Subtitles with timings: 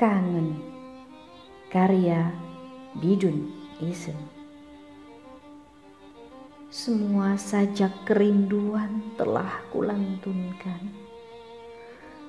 [0.00, 0.56] Kangen.
[1.68, 2.32] Karya
[2.96, 4.16] Bidun Isen
[6.72, 10.92] Semua sajak kerinduan telah kulantunkan.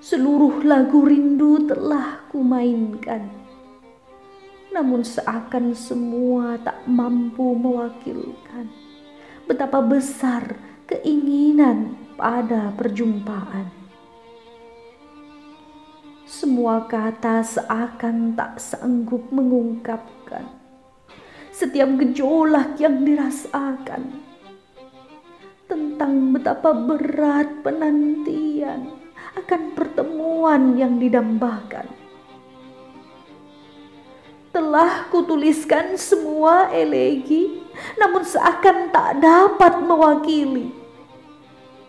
[0.03, 3.31] Seluruh lagu rindu telah kumainkan.
[4.75, 8.67] Namun seakan semua tak mampu mewakilkan
[9.43, 10.55] Betapa besar
[10.89, 13.82] keinginan pada perjumpaan
[16.43, 20.43] semua kata seakan tak sanggup mengungkapkan
[21.55, 24.19] setiap gejolak yang dirasakan
[25.71, 28.91] tentang betapa berat penantian
[29.39, 31.87] akan pertemuan yang didambakan.
[34.51, 37.63] Telah kutuliskan semua elegi,
[37.95, 40.75] namun seakan tak dapat mewakili.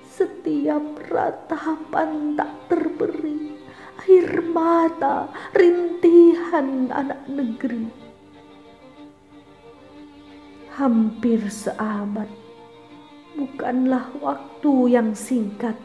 [0.07, 3.64] Setiap ratapan tak terberi
[4.05, 7.89] air mata rintihan anak negeri.
[10.77, 12.29] Hampir seabad
[13.33, 15.79] bukanlah waktu yang singkat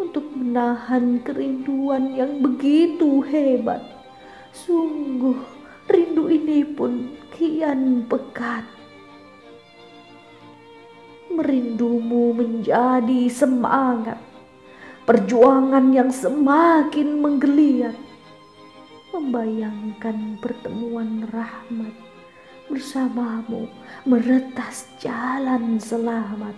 [0.00, 3.84] untuk menahan kerinduan yang begitu hebat.
[4.54, 5.36] Sungguh
[5.90, 8.64] rindu ini pun kian pekat.
[11.28, 14.27] Merindumu menjadi semangat
[15.08, 17.96] Perjuangan yang semakin menggeliat
[19.08, 21.96] membayangkan pertemuan rahmat
[22.68, 23.72] bersamamu
[24.04, 26.52] meretas jalan selamat.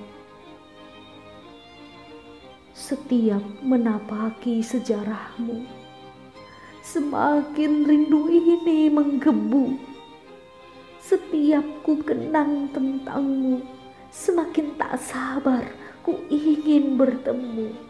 [2.74, 5.62] Setiap menapaki sejarahmu,
[6.82, 9.78] semakin rindu ini menggebu.
[10.98, 13.62] Setiap ku kenang tentangmu,
[14.10, 15.70] semakin tak sabar
[16.02, 17.89] ku ingin bertemu.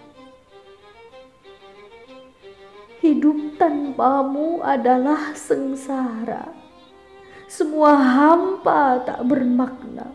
[3.00, 6.52] Hidup tanpamu adalah sengsara.
[7.48, 10.12] Semua hampa tak bermakna.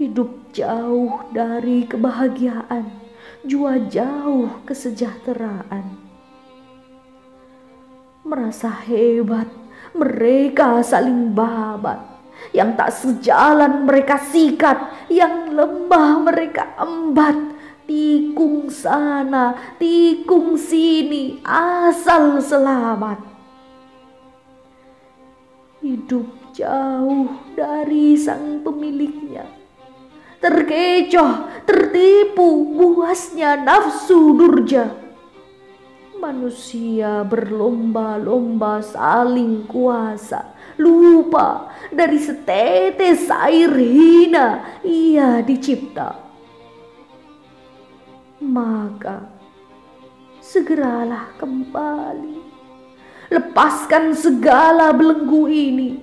[0.00, 2.88] Hidup jauh dari kebahagiaan,
[3.44, 6.00] jua jauh kesejahteraan.
[8.24, 9.52] Merasa hebat,
[9.92, 12.08] mereka saling babat.
[12.56, 17.57] Yang tak sejalan mereka sikat, yang lemah mereka embat
[17.88, 23.24] tikung sana, tikung sini, asal selamat.
[25.80, 29.48] Hidup jauh dari sang pemiliknya.
[30.38, 35.08] Terkecoh, tertipu, buasnya nafsu durja.
[36.20, 46.27] Manusia berlomba-lomba saling kuasa, lupa dari setetes air hina ia dicipta
[48.38, 49.26] maka
[50.38, 52.38] segeralah kembali.
[53.28, 56.00] Lepaskan segala belenggu ini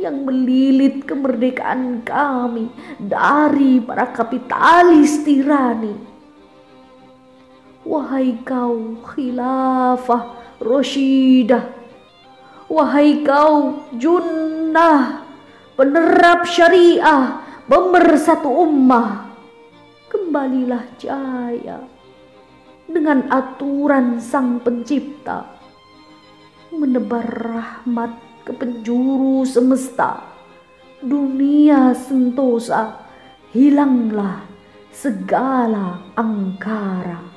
[0.00, 5.92] yang melilit kemerdekaan kami dari para kapitalis tirani.
[7.84, 11.68] Wahai kau khilafah Roshidah,
[12.66, 15.28] wahai kau junnah
[15.76, 19.25] penerap syariah, pemersatu ummah
[20.36, 21.80] kembalilah jaya
[22.84, 25.48] dengan aturan sang pencipta
[26.76, 30.20] menebar rahmat ke penjuru semesta.
[31.00, 33.00] Dunia sentosa
[33.56, 34.44] hilanglah
[34.92, 37.35] segala angkara